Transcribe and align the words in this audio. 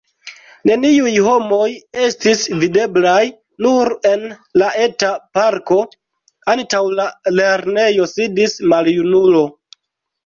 Neniuj 0.67 1.11
homoj 1.25 1.65
estis 2.05 2.41
videblaj, 2.63 3.19
nur 3.67 3.93
en 4.13 4.25
la 4.61 4.71
eta 4.87 5.13
parko, 5.39 5.77
antaŭ 6.55 6.83
la 6.97 7.07
lernejo, 7.41 8.11
sidis 8.19 8.61
maljunulo. 8.75 9.49